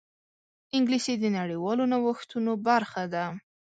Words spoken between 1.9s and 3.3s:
نوښتونو برخه ده